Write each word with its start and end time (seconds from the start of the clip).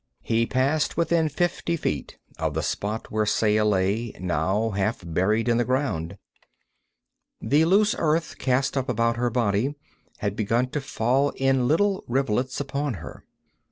He 0.23 0.47
passed 0.47 0.97
within 0.97 1.29
fifty 1.29 1.77
feet 1.77 2.17
of 2.39 2.55
the 2.55 2.63
spot 2.63 3.11
where 3.11 3.27
Saya 3.27 3.63
lay, 3.63 4.15
now 4.19 4.71
half 4.71 5.03
buried 5.05 5.47
in 5.47 5.57
the 5.57 5.63
ground. 5.63 6.17
The 7.39 7.65
loose 7.65 7.93
earth 7.99 8.39
cast 8.39 8.75
up 8.75 8.89
about 8.89 9.17
her 9.17 9.29
body 9.29 9.75
had 10.17 10.35
begun 10.35 10.69
to 10.69 10.81
fall 10.81 11.29
in 11.35 11.67
little 11.67 12.03
rivulets 12.07 12.59
upon 12.59 12.95
her. 12.95 13.25